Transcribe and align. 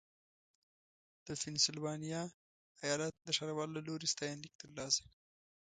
د 1.25 1.27
پنسلوانیا 1.43 2.21
ایالت 2.83 3.13
د 3.25 3.27
ښاروال 3.37 3.69
له 3.73 3.81
لوري 3.87 4.07
ستاینلیک 4.13 4.53
ترلاسه 4.61 4.99
کړ. 5.09 5.15